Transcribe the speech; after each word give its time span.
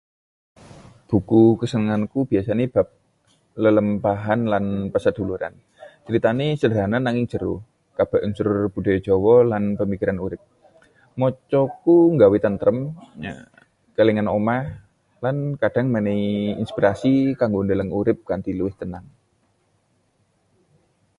Buku 1.09 1.41
kasenenganku 1.61 2.19
biasane 2.31 2.65
bab 2.75 2.87
lelampahan 3.63 4.41
lan 4.53 4.65
paseduluran—critane 4.93 6.47
sederhana 6.61 6.97
nanging 7.01 7.25
jero, 7.31 7.53
kebak 7.97 8.23
unsur 8.27 8.49
budaya 8.75 8.99
Jawa 9.07 9.35
lan 9.51 9.63
pamikiran 9.79 10.17
urip. 10.25 10.41
Maca 11.19 11.61
ku 11.83 11.93
nggawe 12.15 12.37
tentrem, 12.45 12.77
kelingan 13.95 14.27
omah, 14.37 14.63
lan 15.23 15.37
kadhang 15.61 15.87
menehi 15.93 16.31
inspirasi 16.61 17.13
kanggo 17.39 17.59
ndeleng 17.65 17.91
urip 17.99 18.17
kanthi 18.29 18.51
luwih 18.57 18.75
tenang. 18.81 19.05